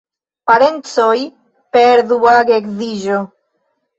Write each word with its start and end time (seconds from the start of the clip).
Parencoj 0.51 1.17
per 1.77 2.03
dua 2.13 2.33
geedziĝo. 2.47 3.21